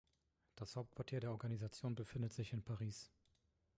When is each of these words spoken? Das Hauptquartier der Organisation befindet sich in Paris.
Das 0.55 0.77
Hauptquartier 0.77 1.19
der 1.19 1.29
Organisation 1.29 1.93
befindet 1.93 2.33
sich 2.33 2.53
in 2.53 2.63
Paris. 2.63 3.11